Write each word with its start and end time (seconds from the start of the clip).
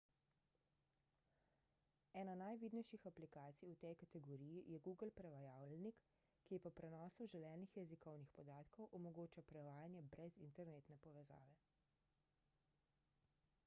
ena 2.21 2.33
najvidnejših 2.39 3.03
aplikacij 3.09 3.69
v 3.73 3.77
tej 3.83 3.97
kategoriji 4.03 4.63
je 4.73 4.79
google 4.87 5.11
prevajalnik 5.21 6.01
ki 6.49 6.59
po 6.65 6.73
prenosu 6.81 7.29
želenih 7.35 7.77
jezikovnih 7.81 8.33
podatkov 8.41 8.97
omogoča 9.03 9.45
prevajanje 9.55 10.03
brez 10.17 10.33
internetne 10.49 10.99
povezave 11.07 11.55